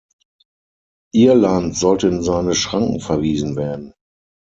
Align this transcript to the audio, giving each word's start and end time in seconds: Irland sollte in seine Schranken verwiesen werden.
Irland 1.13 1.77
sollte 1.77 2.07
in 2.07 2.23
seine 2.23 2.55
Schranken 2.55 3.01
verwiesen 3.01 3.55
werden. 3.55 3.93